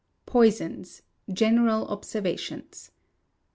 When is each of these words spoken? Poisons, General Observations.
Poisons, 0.25 1.03
General 1.31 1.85
Observations. 1.85 2.89